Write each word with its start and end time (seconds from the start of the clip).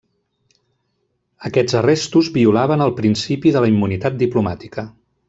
Aquests 1.49 1.77
arrestos 1.83 2.31
violaven 2.39 2.85
el 2.89 2.97
principi 3.01 3.53
de 3.59 3.63
la 3.67 3.71
immunitat 3.75 4.21
diplomàtica. 4.27 4.87